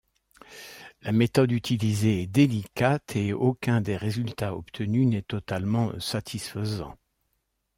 La 1.03 1.11
méthode 1.11 1.51
utilisée 1.51 2.23
est 2.23 2.25
délicate 2.25 3.15
et 3.15 3.33
aucun 3.33 3.81
des 3.81 3.95
résultats 3.95 4.55
obtenus 4.55 5.05
n'est 5.07 5.21
totalement 5.21 5.91
satisfaisant. 5.99 6.97